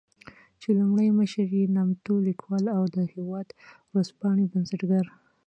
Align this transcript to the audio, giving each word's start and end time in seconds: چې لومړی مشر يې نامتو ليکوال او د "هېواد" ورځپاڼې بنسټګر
چې 0.61 0.69
لومړی 0.79 1.07
مشر 1.19 1.47
يې 1.57 1.63
نامتو 1.75 2.13
ليکوال 2.27 2.65
او 2.77 2.83
د 2.95 2.97
"هېواد" 3.13 3.47
ورځپاڼې 3.91 4.45
بنسټګر 4.53 5.05